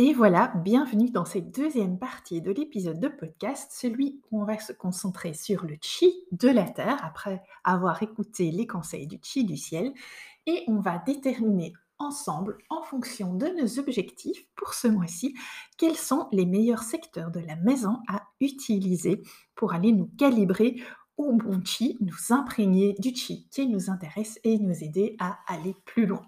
Et 0.00 0.12
voilà, 0.12 0.52
bienvenue 0.54 1.10
dans 1.10 1.24
cette 1.24 1.50
deuxième 1.50 1.98
partie 1.98 2.40
de 2.40 2.52
l'épisode 2.52 3.00
de 3.00 3.08
podcast, 3.08 3.72
celui 3.74 4.20
où 4.30 4.40
on 4.40 4.44
va 4.44 4.56
se 4.60 4.72
concentrer 4.72 5.34
sur 5.34 5.64
le 5.64 5.76
chi 5.80 6.24
de 6.30 6.48
la 6.48 6.70
Terre 6.70 7.04
après 7.04 7.42
avoir 7.64 8.00
écouté 8.00 8.52
les 8.52 8.68
conseils 8.68 9.08
du 9.08 9.18
chi 9.20 9.44
du 9.44 9.56
ciel 9.56 9.92
et 10.46 10.62
on 10.68 10.78
va 10.78 10.98
déterminer 10.98 11.72
ensemble, 11.98 12.58
en 12.70 12.82
fonction 12.82 13.34
de 13.34 13.48
nos 13.60 13.80
objectifs 13.80 14.46
pour 14.54 14.74
ce 14.74 14.86
mois-ci, 14.86 15.34
quels 15.76 15.96
sont 15.96 16.28
les 16.30 16.46
meilleurs 16.46 16.84
secteurs 16.84 17.32
de 17.32 17.40
la 17.40 17.56
maison 17.56 17.98
à 18.06 18.27
utiliser 18.40 19.22
pour 19.54 19.72
aller 19.74 19.92
nous 19.92 20.10
calibrer 20.18 20.80
au 21.16 21.32
bon 21.32 21.60
chi, 21.64 21.96
nous 22.00 22.32
imprégner 22.32 22.94
du 22.98 23.14
chi 23.14 23.48
qui 23.50 23.66
nous 23.66 23.90
intéresse 23.90 24.38
et 24.44 24.58
nous 24.58 24.84
aider 24.84 25.16
à 25.18 25.38
aller 25.48 25.74
plus 25.84 26.06
loin. 26.06 26.22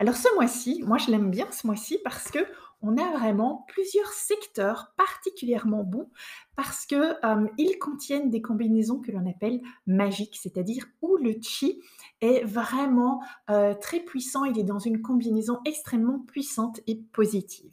Alors 0.00 0.16
ce 0.16 0.32
mois-ci, 0.34 0.82
moi 0.84 0.98
je 0.98 1.10
l'aime 1.10 1.30
bien 1.30 1.50
ce 1.52 1.66
mois-ci 1.66 1.98
parce 2.02 2.30
que 2.30 2.40
on 2.82 2.98
a 2.98 3.16
vraiment 3.16 3.64
plusieurs 3.68 4.08
secteurs 4.08 4.92
particulièrement 4.98 5.84
bons 5.84 6.10
parce 6.54 6.84
qu'ils 6.84 7.16
euh, 7.24 7.46
contiennent 7.80 8.28
des 8.28 8.42
combinaisons 8.42 9.00
que 9.00 9.10
l'on 9.10 9.28
appelle 9.28 9.62
magiques, 9.86 10.38
c'est-à-dire 10.42 10.84
où 11.00 11.16
le 11.16 11.34
chi 11.40 11.80
est 12.20 12.44
vraiment 12.44 13.22
euh, 13.50 13.74
très 13.74 14.00
puissant, 14.00 14.44
il 14.44 14.58
est 14.58 14.64
dans 14.64 14.78
une 14.78 15.02
combinaison 15.02 15.60
extrêmement 15.64 16.20
puissante 16.20 16.80
et 16.86 16.96
positive. 17.12 17.72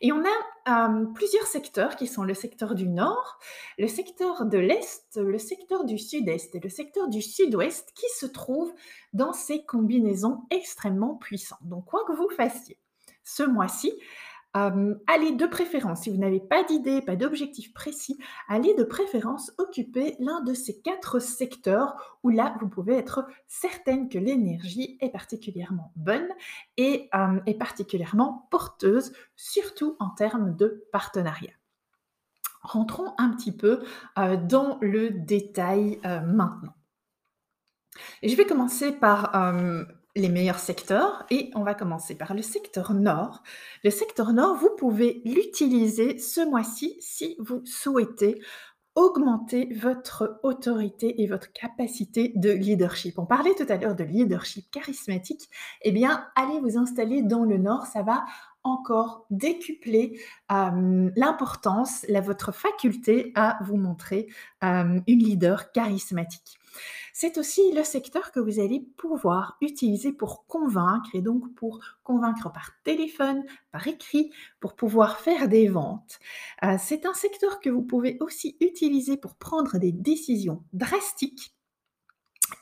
Et 0.00 0.12
on 0.12 0.22
a 0.24 0.88
euh, 0.88 1.06
plusieurs 1.14 1.46
secteurs 1.46 1.96
qui 1.96 2.06
sont 2.06 2.24
le 2.24 2.34
secteur 2.34 2.74
du 2.74 2.88
nord, 2.88 3.38
le 3.78 3.86
secteur 3.88 4.46
de 4.46 4.58
l'est, 4.58 5.16
le 5.16 5.38
secteur 5.38 5.84
du 5.84 5.98
sud-est 5.98 6.54
et 6.54 6.60
le 6.60 6.68
secteur 6.68 7.08
du 7.08 7.22
sud-ouest 7.22 7.92
qui 7.94 8.06
se 8.16 8.26
trouvent 8.26 8.72
dans 9.12 9.32
ces 9.32 9.64
combinaisons 9.64 10.42
extrêmement 10.50 11.16
puissantes. 11.16 11.62
Donc 11.62 11.84
quoi 11.84 12.04
que 12.06 12.12
vous 12.12 12.28
fassiez 12.30 12.78
ce 13.24 13.42
mois-ci, 13.44 13.92
allez 14.54 15.32
de 15.32 15.46
préférence, 15.46 16.02
si 16.02 16.10
vous 16.10 16.18
n'avez 16.18 16.40
pas 16.40 16.62
d'idée, 16.64 17.00
pas 17.00 17.16
d'objectif 17.16 17.72
précis, 17.72 18.18
allez 18.48 18.74
de 18.74 18.84
préférence 18.84 19.52
occuper 19.58 20.16
l'un 20.18 20.42
de 20.42 20.52
ces 20.52 20.80
quatre 20.80 21.20
secteurs 21.20 22.18
où 22.22 22.28
là, 22.28 22.54
vous 22.60 22.68
pouvez 22.68 22.94
être 22.94 23.26
certaine 23.46 24.08
que 24.08 24.18
l'énergie 24.18 24.98
est 25.00 25.08
particulièrement 25.10 25.92
bonne 25.96 26.28
et 26.76 27.08
est 27.46 27.58
particulièrement 27.58 28.46
porteuse, 28.50 29.12
surtout 29.36 29.96
en 29.98 30.10
termes 30.10 30.54
de 30.56 30.84
partenariat. 30.92 31.52
Rentrons 32.60 33.14
un 33.18 33.30
petit 33.30 33.52
peu 33.52 33.82
dans 34.16 34.78
le 34.82 35.10
détail 35.10 35.98
maintenant. 36.04 36.74
je 38.22 38.36
vais 38.36 38.46
commencer 38.46 38.92
par 38.92 39.54
les 40.14 40.28
meilleurs 40.28 40.58
secteurs 40.58 41.24
et 41.30 41.50
on 41.54 41.62
va 41.62 41.74
commencer 41.74 42.14
par 42.14 42.34
le 42.34 42.42
secteur 42.42 42.94
nord. 42.94 43.42
Le 43.82 43.90
secteur 43.90 44.32
nord, 44.32 44.56
vous 44.56 44.70
pouvez 44.76 45.22
l'utiliser 45.24 46.18
ce 46.18 46.46
mois-ci 46.48 46.96
si 47.00 47.36
vous 47.38 47.62
souhaitez 47.64 48.40
augmenter 48.94 49.72
votre 49.74 50.38
autorité 50.42 51.22
et 51.22 51.26
votre 51.26 51.50
capacité 51.52 52.32
de 52.36 52.50
leadership. 52.50 53.18
On 53.18 53.24
parlait 53.24 53.54
tout 53.54 53.66
à 53.68 53.76
l'heure 53.76 53.94
de 53.94 54.04
leadership 54.04 54.70
charismatique. 54.70 55.48
Eh 55.80 55.92
bien, 55.92 56.26
allez 56.36 56.60
vous 56.60 56.76
installer 56.76 57.22
dans 57.22 57.44
le 57.44 57.56
nord, 57.56 57.86
ça 57.86 58.02
va 58.02 58.24
encore 58.64 59.26
décupler 59.30 60.20
euh, 60.50 61.10
l'importance, 61.16 62.06
votre 62.24 62.52
faculté 62.52 63.32
à 63.34 63.58
vous 63.64 63.76
montrer 63.76 64.28
euh, 64.62 65.00
une 65.06 65.18
leader 65.18 65.72
charismatique. 65.72 66.58
C'est 67.12 67.36
aussi 67.36 67.72
le 67.72 67.84
secteur 67.84 68.32
que 68.32 68.40
vous 68.40 68.58
allez 68.58 68.80
pouvoir 68.96 69.58
utiliser 69.60 70.12
pour 70.12 70.46
convaincre 70.46 71.10
et 71.14 71.20
donc 71.20 71.54
pour 71.54 71.80
convaincre 72.04 72.50
par 72.50 72.70
téléphone, 72.84 73.44
par 73.70 73.86
écrit, 73.86 74.30
pour 74.60 74.74
pouvoir 74.74 75.18
faire 75.18 75.48
des 75.48 75.68
ventes. 75.68 76.18
Euh, 76.64 76.76
c'est 76.78 77.04
un 77.04 77.12
secteur 77.12 77.60
que 77.60 77.68
vous 77.68 77.82
pouvez 77.82 78.16
aussi 78.20 78.56
utiliser 78.60 79.18
pour 79.18 79.34
prendre 79.34 79.78
des 79.78 79.92
décisions 79.92 80.64
drastiques 80.72 81.54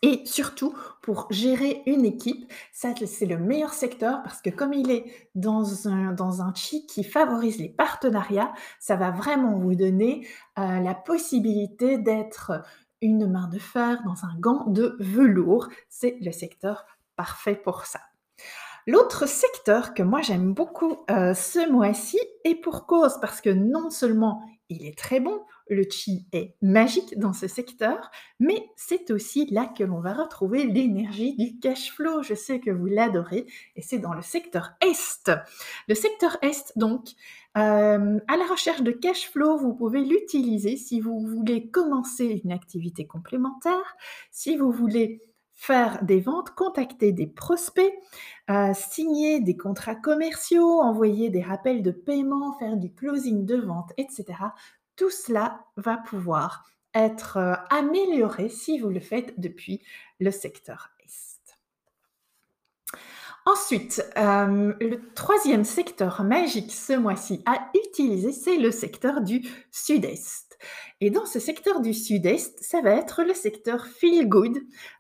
et 0.03 0.23
surtout 0.25 0.75
pour 1.03 1.27
gérer 1.31 1.83
une 1.87 2.05
équipe. 2.05 2.51
C'est 2.73 3.27
le 3.27 3.39
meilleur 3.39 3.73
secteur 3.73 4.23
parce 4.23 4.41
que 4.43 4.51
comme 4.51 4.73
il 4.73 4.91
est 4.91 5.05
dans 5.35 5.89
un, 5.89 6.13
dans 6.13 6.53
chi 6.55 6.87
qui 6.87 7.05
favorise 7.05 7.59
les 7.59 7.69
partenariats, 7.69 8.53
ça 8.79 8.97
va 8.97 9.11
vraiment 9.11 9.59
vous 9.59 9.75
donner 9.75 10.27
euh, 10.59 10.81
la 10.81 10.95
possibilité 10.95 11.99
d'être 11.99 12.63
une 13.03 13.31
main 13.31 13.49
de 13.49 13.59
fer 13.59 14.03
dans 14.05 14.25
un 14.25 14.35
gant 14.39 14.67
de 14.67 14.97
velours. 15.01 15.69
C'est 15.89 16.19
le 16.21 16.33
secteur 16.33 16.85
parfait 17.17 17.57
pour 17.57 17.87
ça. 17.87 18.01
L'autre 18.87 19.27
secteur 19.27 19.95
que 19.95 20.03
moi 20.03 20.23
j'aime 20.23 20.55
beaucoup 20.55 21.05
euh, 21.11 21.35
ce 21.35 21.71
mois-ci, 21.71 22.19
et 22.45 22.55
pour 22.55 22.87
cause, 22.87 23.19
parce 23.21 23.41
que 23.41 23.51
non 23.51 23.91
seulement 23.91 24.43
il 24.69 24.87
est 24.87 24.97
très 24.97 25.21
bon, 25.21 25.43
le 25.71 25.85
chi 25.89 26.27
est 26.33 26.57
magique 26.61 27.19
dans 27.19 27.33
ce 27.33 27.47
secteur, 27.47 28.11
mais 28.41 28.67
c'est 28.77 29.11
aussi 29.11 29.47
là 29.51 29.67
que 29.67 29.85
l'on 29.85 30.01
va 30.01 30.13
retrouver 30.13 30.65
l'énergie 30.65 31.37
du 31.37 31.59
cash 31.59 31.93
flow. 31.93 32.23
Je 32.23 32.35
sais 32.35 32.61
que 32.61 32.71
vous 32.71 32.87
l'adorez, 32.87 33.47
et 33.77 33.83
c'est 33.83 33.99
dans 33.99 34.13
le 34.13 34.23
secteur 34.23 34.73
Est. 34.81 35.31
Le 35.89 35.95
secteur 35.95 36.37
Est, 36.43 36.73
donc, 36.77 37.11
euh, 37.57 38.19
à 38.29 38.37
la 38.37 38.47
recherche 38.51 38.83
de 38.83 38.91
cash 38.91 39.31
flow, 39.31 39.57
vous 39.57 39.75
pouvez 39.75 40.05
l'utiliser 40.05 40.77
si 40.77 41.01
vous 41.01 41.21
voulez 41.21 41.71
commencer 41.71 42.43
une 42.45 42.53
activité 42.53 43.07
complémentaire, 43.07 43.97
si 44.31 44.57
vous 44.57 44.73
voulez 44.73 45.23
faire 45.53 46.03
des 46.03 46.21
ventes, 46.21 46.53
contacter 46.53 47.13
des 47.13 47.27
prospects, 47.27 47.93
euh, 48.49 48.73
signer 48.73 49.41
des 49.41 49.59
contrats 49.59 49.95
commerciaux, 49.95 50.81
envoyer 50.81 51.29
des 51.29 51.43
rappels 51.43 51.83
de 51.83 51.91
paiement, 51.91 52.55
faire 52.59 52.79
du 52.79 52.91
closing 52.95 53.45
de 53.45 53.57
vente, 53.57 53.93
etc. 53.99 54.25
Tout 55.01 55.09
cela 55.09 55.65
va 55.79 55.97
pouvoir 55.97 56.67
être 56.93 57.39
euh, 57.39 57.55
amélioré 57.71 58.51
si 58.51 58.79
vous 58.79 58.91
le 58.91 59.01
faites 59.01 59.41
depuis 59.41 59.83
le 60.19 60.31
secteur 60.31 60.91
Ensuite, 63.47 64.05
euh, 64.19 64.75
le 64.79 65.13
troisième 65.15 65.65
secteur 65.65 66.23
magique 66.23 66.71
ce 66.71 66.93
mois-ci 66.93 67.43
à 67.47 67.71
utiliser, 67.75 68.33
c'est 68.33 68.59
le 68.59 68.71
secteur 68.71 69.23
du 69.23 69.41
sud-est. 69.71 70.59
Et 71.01 71.09
dans 71.09 71.25
ce 71.25 71.41
secteur 71.41 71.81
du 71.81 71.95
sud-est, 71.95 72.63
ça 72.63 72.83
va 72.83 72.91
être 72.91 73.23
le 73.23 73.33
secteur 73.33 73.87
feel 73.87 74.29
good 74.29 74.59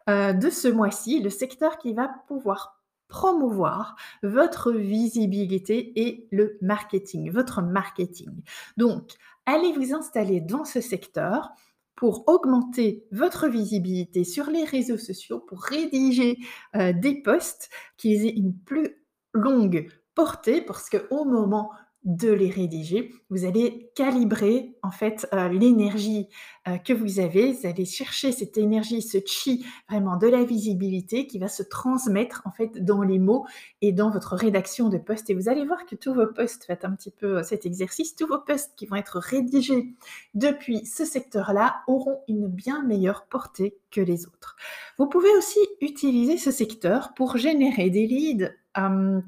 euh, 0.08 0.32
de 0.32 0.48
ce 0.48 0.68
mois-ci, 0.68 1.20
le 1.20 1.28
secteur 1.28 1.76
qui 1.76 1.92
va 1.92 2.08
pouvoir 2.26 2.80
promouvoir 3.10 3.96
votre 4.22 4.72
visibilité 4.72 6.00
et 6.00 6.26
le 6.30 6.56
marketing, 6.62 7.30
votre 7.30 7.60
marketing. 7.60 8.42
Donc, 8.78 9.12
allez 9.50 9.72
vous 9.72 9.94
installer 9.94 10.40
dans 10.40 10.64
ce 10.64 10.80
secteur 10.80 11.50
pour 11.96 12.24
augmenter 12.28 13.04
votre 13.12 13.48
visibilité 13.48 14.24
sur 14.24 14.46
les 14.46 14.64
réseaux 14.64 14.96
sociaux, 14.96 15.40
pour 15.40 15.60
rédiger 15.62 16.38
euh, 16.76 16.92
des 16.92 17.20
posts 17.20 17.68
qui 17.96 18.14
aient 18.14 18.30
une 18.30 18.56
plus 18.56 19.04
longue 19.34 19.88
portée, 20.14 20.62
parce 20.62 20.88
qu'au 20.88 21.24
moment 21.24 21.70
de 22.04 22.30
les 22.30 22.48
rédiger. 22.48 23.12
Vous 23.28 23.44
allez 23.44 23.90
calibrer 23.94 24.74
en 24.82 24.90
fait 24.90 25.28
euh, 25.34 25.48
l'énergie 25.48 26.28
euh, 26.66 26.78
que 26.78 26.94
vous 26.94 27.20
avez. 27.20 27.52
Vous 27.52 27.66
allez 27.66 27.84
chercher 27.84 28.32
cette 28.32 28.56
énergie, 28.56 29.02
ce 29.02 29.18
chi, 29.26 29.66
vraiment 29.88 30.16
de 30.16 30.26
la 30.26 30.42
visibilité 30.44 31.26
qui 31.26 31.38
va 31.38 31.48
se 31.48 31.62
transmettre 31.62 32.40
en 32.46 32.52
fait 32.52 32.82
dans 32.82 33.02
les 33.02 33.18
mots 33.18 33.46
et 33.82 33.92
dans 33.92 34.10
votre 34.10 34.34
rédaction 34.34 34.88
de 34.88 34.96
posts. 34.96 35.28
Et 35.28 35.34
vous 35.34 35.50
allez 35.50 35.66
voir 35.66 35.84
que 35.84 35.94
tous 35.94 36.14
vos 36.14 36.26
posts, 36.26 36.64
faites 36.64 36.86
un 36.86 36.92
petit 36.92 37.10
peu 37.10 37.38
euh, 37.38 37.42
cet 37.42 37.66
exercice, 37.66 38.16
tous 38.16 38.26
vos 38.26 38.40
posts 38.40 38.72
qui 38.76 38.86
vont 38.86 38.96
être 38.96 39.18
rédigés 39.18 39.94
depuis 40.32 40.86
ce 40.86 41.04
secteur-là 41.04 41.82
auront 41.86 42.20
une 42.28 42.46
bien 42.46 42.82
meilleure 42.82 43.26
portée 43.26 43.76
que 43.90 44.00
les 44.00 44.26
autres. 44.26 44.56
Vous 44.98 45.06
pouvez 45.06 45.30
aussi 45.36 45.60
utiliser 45.82 46.38
ce 46.38 46.50
secteur 46.50 47.12
pour 47.14 47.36
générer 47.36 47.90
des 47.90 48.06
leads 48.06 48.50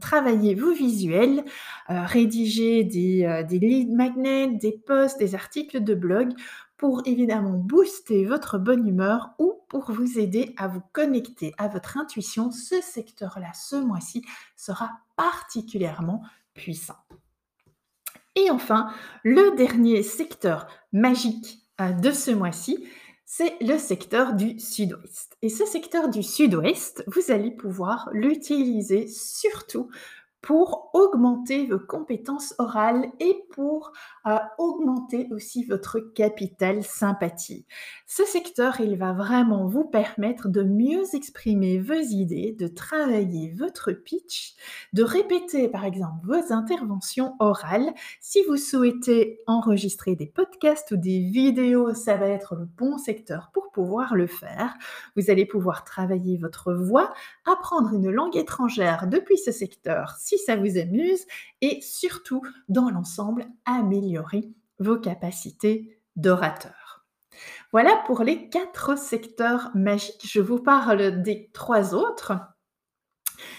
travailler 0.01 0.55
vos 0.55 0.73
visuels, 0.73 1.45
euh, 1.91 2.05
rédiger 2.05 2.85
des, 2.85 3.25
euh, 3.25 3.43
des 3.43 3.59
lead 3.59 3.93
magnets, 3.93 4.49
des 4.49 4.73
posts, 4.73 5.19
des 5.19 5.35
articles 5.35 5.83
de 5.83 5.95
blog 5.95 6.33
pour 6.77 7.03
évidemment 7.07 7.53
booster 7.53 8.25
votre 8.25 8.59
bonne 8.59 8.87
humeur 8.87 9.31
ou 9.39 9.61
pour 9.69 9.93
vous 9.93 10.19
aider 10.19 10.55
à 10.59 10.69
vous 10.69 10.83
connecter 10.93 11.55
à 11.59 11.69
votre 11.69 11.97
intuition. 11.97 12.51
Ce 12.51 12.81
secteur-là, 12.81 13.53
ce 13.55 13.77
mois-ci, 13.77 14.25
sera 14.57 14.91
particulièrement 15.17 16.23
puissant. 16.55 16.97
Et 18.35 18.51
enfin, 18.51 18.93
le 19.25 19.55
dernier 19.57 20.03
secteur 20.03 20.67
magique 20.93 21.61
euh, 21.81 21.93
de 21.93 22.11
ce 22.11 22.31
mois-ci, 22.31 22.85
c'est 23.35 23.57
le 23.63 23.79
secteur 23.79 24.35
du 24.35 24.61
sud-ouest. 24.61 25.39
Et 25.41 25.49
ce 25.49 25.65
secteur 25.65 26.11
du 26.11 26.23
sud-ouest, 26.23 27.03
vous 27.07 27.33
allez 27.33 27.51
pouvoir 27.51 28.11
l'utiliser 28.13 29.09
surtout 29.09 29.89
pour 30.43 30.91
augmenter 30.93 31.67
vos 31.67 31.79
compétences 31.79 32.55
orales 32.59 33.07
et 33.21 33.45
pour 33.53 33.93
euh, 34.27 34.37
augmenter 34.59 35.29
aussi 35.31 35.65
votre 35.65 36.01
capital 36.01 36.83
sympathie. 36.83 37.65
Ce 38.07 38.25
secteur, 38.25 38.81
il 38.81 38.97
va 38.97 39.13
vraiment 39.13 39.67
vous 39.67 39.85
permettre 39.85 40.49
de 40.49 40.65
mieux 40.65 41.05
exprimer 41.15 41.79
vos 41.79 41.95
idées, 41.95 42.57
de 42.59 42.67
travailler 42.67 43.55
votre 43.57 43.93
pitch, 43.93 44.55
de 44.93 45.05
répéter 45.05 45.69
par 45.69 45.85
exemple 45.85 46.27
vos 46.27 46.53
interventions 46.53 47.35
orales. 47.39 47.95
Si 48.21 48.43
vous 48.49 48.57
souhaitez 48.57 49.39
enregistrer 49.47 50.17
des 50.17 50.27
podcasts 50.27 50.91
ou 50.91 50.97
des 50.97 51.21
vidéos, 51.21 51.95
ça 51.95 52.17
va 52.17 52.27
être 52.27 52.57
le 52.57 52.65
bon 52.65 52.99
secteur 52.99 53.51
pour 53.55 53.71
pouvoir 53.71 54.17
le 54.17 54.27
faire. 54.27 54.75
Vous 55.17 55.31
allez 55.31 55.47
pouvoir 55.47 55.85
travailler 55.85 56.37
votre 56.37 56.73
voix, 56.75 57.13
apprendre 57.47 57.95
une 57.95 58.11
langue 58.11 58.37
étrangère 58.37 59.07
depuis 59.07 59.39
ce 59.39 59.53
secteur 59.53 60.17
ça 60.39 60.57
vous 60.57 60.79
amuse 60.79 61.27
et 61.61 61.81
surtout, 61.81 62.43
dans 62.69 62.91
l'ensemble, 62.91 63.47
améliorer 63.65 64.51
vos 64.79 64.99
capacités 64.99 65.99
d'orateur. 66.17 67.05
Voilà 67.73 68.03
pour 68.07 68.23
les 68.23 68.49
quatre 68.51 68.99
secteurs 68.99 69.71
magiques. 69.75 70.27
Je 70.27 70.41
vous 70.41 70.59
parle 70.59 71.23
des 71.23 71.51
trois 71.53 71.95
autres. 71.95 72.33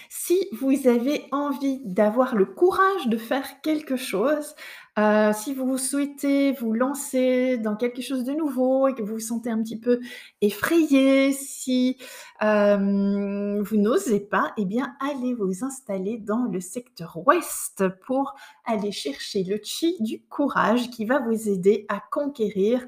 Si 0.08 0.48
vous 0.52 0.86
avez 0.86 1.26
envie 1.32 1.80
d'avoir 1.84 2.34
le 2.34 2.46
courage 2.46 3.08
de 3.08 3.16
faire 3.16 3.60
quelque 3.62 3.96
chose, 3.96 4.54
euh, 4.98 5.32
si 5.32 5.54
vous 5.54 5.76
souhaitez 5.76 6.52
vous 6.52 6.72
lancer 6.72 7.58
dans 7.58 7.74
quelque 7.74 8.00
chose 8.00 8.24
de 8.24 8.32
nouveau 8.32 8.86
et 8.86 8.94
que 8.94 9.02
vous 9.02 9.14
vous 9.14 9.20
sentez 9.20 9.50
un 9.50 9.60
petit 9.62 9.78
peu 9.78 10.00
effrayé, 10.40 11.32
si 11.32 11.98
euh, 12.42 13.60
vous 13.60 13.76
n'osez 13.76 14.20
pas, 14.20 14.52
eh 14.56 14.64
bien, 14.64 14.94
allez 15.00 15.34
vous 15.34 15.64
installer 15.64 16.18
dans 16.18 16.44
le 16.44 16.60
secteur 16.60 17.18
ouest 17.26 17.84
pour 18.06 18.34
aller 18.64 18.92
chercher 18.92 19.42
le 19.42 19.58
chi 19.62 19.96
du 20.00 20.22
courage 20.22 20.90
qui 20.90 21.04
va 21.04 21.18
vous 21.18 21.48
aider 21.48 21.86
à 21.88 22.00
conquérir 22.10 22.86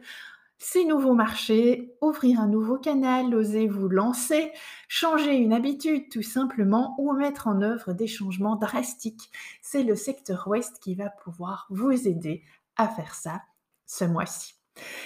ces 0.58 0.84
nouveaux 0.84 1.14
marchés, 1.14 1.94
ouvrir 2.00 2.40
un 2.40 2.48
nouveau 2.48 2.78
canal, 2.78 3.34
oser 3.34 3.68
vous 3.68 3.88
lancer, 3.88 4.52
changer 4.88 5.34
une 5.34 5.52
habitude 5.52 6.10
tout 6.10 6.22
simplement 6.22 6.94
ou 6.98 7.12
mettre 7.12 7.46
en 7.46 7.62
œuvre 7.62 7.92
des 7.92 8.06
changements 8.06 8.56
drastiques. 8.56 9.30
C'est 9.60 9.82
le 9.82 9.94
secteur 9.94 10.48
ouest 10.48 10.78
qui 10.80 10.94
va 10.94 11.10
pouvoir 11.10 11.66
vous 11.70 12.08
aider 12.08 12.42
à 12.76 12.88
faire 12.88 13.14
ça 13.14 13.42
ce 13.86 14.04
mois-ci. 14.04 14.54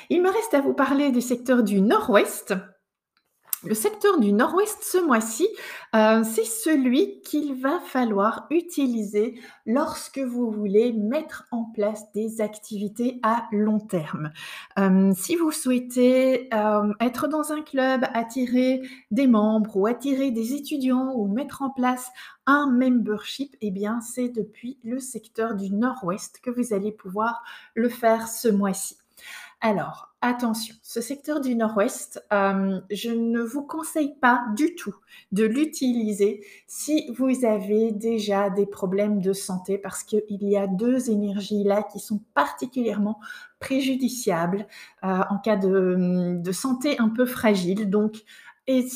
Il 0.08 0.22
me 0.22 0.30
reste 0.30 0.54
à 0.54 0.60
vous 0.60 0.74
parler 0.74 1.12
du 1.12 1.20
secteur 1.20 1.62
du 1.62 1.80
nord-ouest 1.80 2.54
le 3.64 3.74
secteur 3.74 4.18
du 4.18 4.32
nord-ouest 4.32 4.78
ce 4.82 4.98
mois-ci, 4.98 5.46
euh, 5.94 6.24
c'est 6.24 6.44
celui 6.44 7.20
qu'il 7.20 7.60
va 7.60 7.78
falloir 7.80 8.46
utiliser 8.50 9.38
lorsque 9.66 10.18
vous 10.18 10.50
voulez 10.50 10.92
mettre 10.94 11.44
en 11.50 11.64
place 11.64 12.10
des 12.12 12.40
activités 12.40 13.20
à 13.22 13.46
long 13.52 13.78
terme. 13.78 14.32
Euh, 14.78 15.12
si 15.14 15.36
vous 15.36 15.50
souhaitez 15.50 16.48
euh, 16.54 16.92
être 17.00 17.28
dans 17.28 17.52
un 17.52 17.60
club, 17.60 18.06
attirer 18.14 18.80
des 19.10 19.26
membres 19.26 19.76
ou 19.76 19.86
attirer 19.86 20.30
des 20.30 20.54
étudiants 20.54 21.12
ou 21.14 21.28
mettre 21.28 21.60
en 21.60 21.70
place 21.70 22.08
un 22.46 22.70
membership, 22.70 23.56
eh 23.60 23.70
bien 23.70 24.00
c'est 24.00 24.30
depuis 24.30 24.78
le 24.84 24.98
secteur 24.98 25.54
du 25.54 25.70
nord-ouest 25.70 26.40
que 26.42 26.50
vous 26.50 26.72
allez 26.72 26.92
pouvoir 26.92 27.42
le 27.74 27.90
faire 27.90 28.26
ce 28.26 28.48
mois-ci. 28.48 28.96
Alors, 29.62 30.08
attention, 30.22 30.74
ce 30.82 31.02
secteur 31.02 31.42
du 31.42 31.54
nord-ouest, 31.54 32.24
euh, 32.32 32.80
je 32.90 33.10
ne 33.10 33.42
vous 33.42 33.62
conseille 33.62 34.14
pas 34.18 34.42
du 34.56 34.74
tout 34.74 34.94
de 35.32 35.44
l'utiliser 35.44 36.42
si 36.66 37.12
vous 37.18 37.44
avez 37.44 37.92
déjà 37.92 38.48
des 38.48 38.64
problèmes 38.64 39.20
de 39.20 39.34
santé 39.34 39.76
parce 39.76 40.02
qu'il 40.02 40.22
y 40.30 40.56
a 40.56 40.66
deux 40.66 41.10
énergies 41.10 41.62
là 41.62 41.82
qui 41.82 42.00
sont 42.00 42.22
particulièrement 42.32 43.20
préjudiciables 43.58 44.66
euh, 45.04 45.20
en 45.28 45.36
cas 45.36 45.56
de, 45.56 46.38
de, 46.40 46.52
santé 46.52 46.98
un 46.98 47.10
peu 47.10 47.26
fragile. 47.26 47.90
Donc, 47.90 48.22
et 48.66 48.86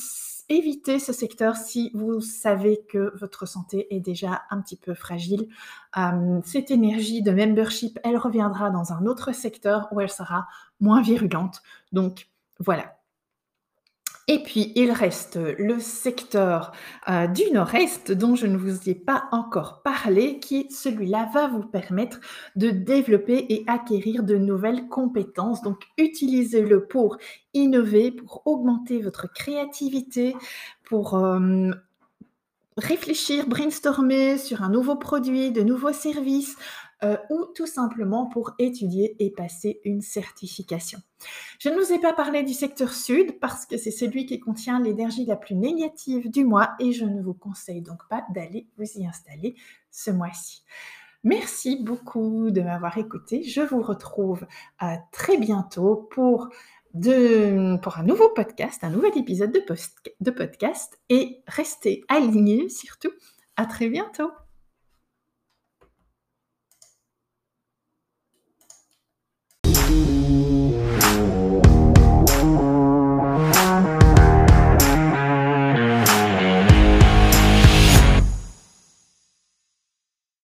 évitez 0.48 0.98
ce 0.98 1.12
secteur 1.12 1.56
si 1.56 1.90
vous 1.94 2.20
savez 2.20 2.84
que 2.88 3.12
votre 3.18 3.46
santé 3.46 3.94
est 3.94 4.00
déjà 4.00 4.42
un 4.50 4.60
petit 4.60 4.76
peu 4.76 4.94
fragile. 4.94 5.48
Euh, 5.96 6.40
cette 6.44 6.70
énergie 6.70 7.22
de 7.22 7.30
membership, 7.30 7.98
elle 8.04 8.16
reviendra 8.16 8.70
dans 8.70 8.92
un 8.92 9.06
autre 9.06 9.32
secteur 9.32 9.88
où 9.92 10.00
elle 10.00 10.10
sera 10.10 10.46
moins 10.80 11.02
virulente. 11.02 11.62
Donc 11.92 12.28
voilà, 12.58 12.96
et 14.26 14.42
puis, 14.42 14.72
il 14.74 14.90
reste 14.90 15.36
le 15.36 15.78
secteur 15.80 16.72
euh, 17.10 17.26
du 17.26 17.42
nord-est 17.52 18.10
dont 18.10 18.36
je 18.36 18.46
ne 18.46 18.56
vous 18.56 18.88
ai 18.88 18.94
pas 18.94 19.24
encore 19.32 19.82
parlé, 19.82 20.38
qui 20.40 20.66
celui-là 20.70 21.28
va 21.34 21.46
vous 21.48 21.62
permettre 21.62 22.20
de 22.56 22.70
développer 22.70 23.44
et 23.50 23.64
acquérir 23.66 24.22
de 24.22 24.36
nouvelles 24.36 24.88
compétences. 24.88 25.60
Donc, 25.60 25.82
utilisez-le 25.98 26.86
pour 26.86 27.18
innover, 27.52 28.12
pour 28.12 28.42
augmenter 28.46 28.98
votre 29.02 29.30
créativité, 29.30 30.34
pour 30.84 31.14
euh, 31.14 31.72
réfléchir, 32.78 33.46
brainstormer 33.46 34.38
sur 34.38 34.62
un 34.62 34.70
nouveau 34.70 34.96
produit, 34.96 35.52
de 35.52 35.62
nouveaux 35.62 35.92
services, 35.92 36.56
euh, 37.02 37.16
ou 37.30 37.46
tout 37.54 37.66
simplement 37.66 38.26
pour 38.26 38.52
étudier 38.58 39.16
et 39.18 39.30
passer 39.30 39.80
une 39.84 40.00
certification. 40.00 41.00
Je 41.58 41.68
ne 41.68 41.76
vous 41.76 41.92
ai 41.92 41.98
pas 41.98 42.12
parlé 42.12 42.42
du 42.42 42.52
secteur 42.52 42.92
sud 42.92 43.38
parce 43.40 43.66
que 43.66 43.76
c'est 43.76 43.90
celui 43.90 44.26
qui 44.26 44.40
contient 44.40 44.80
l'énergie 44.80 45.26
la 45.26 45.36
plus 45.36 45.54
négative 45.54 46.30
du 46.30 46.44
mois 46.44 46.70
et 46.78 46.92
je 46.92 47.04
ne 47.04 47.22
vous 47.22 47.34
conseille 47.34 47.82
donc 47.82 48.06
pas 48.08 48.24
d'aller 48.34 48.68
vous 48.78 48.98
y 48.98 49.06
installer 49.06 49.54
ce 49.90 50.10
mois-ci. 50.10 50.62
Merci 51.24 51.82
beaucoup 51.82 52.50
de 52.50 52.60
m'avoir 52.60 52.98
écouté. 52.98 53.42
Je 53.42 53.62
vous 53.62 53.80
retrouve 53.80 54.46
euh, 54.82 54.94
très 55.10 55.38
bientôt 55.38 56.08
pour, 56.10 56.50
pour 56.92 57.98
un 57.98 58.02
nouveau 58.02 58.28
podcast, 58.28 58.84
un 58.84 58.90
nouvel 58.90 59.16
épisode 59.16 59.52
de, 59.52 59.64
de 60.20 60.30
podcast 60.30 60.98
et 61.08 61.42
restez 61.46 62.04
alignés 62.08 62.68
surtout. 62.68 63.12
À 63.56 63.66
très 63.66 63.88
bientôt. 63.88 64.30